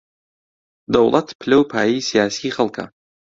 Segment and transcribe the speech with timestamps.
[0.93, 2.85] دەوڵەت پلە و پایەی سیاسیی خەڵکە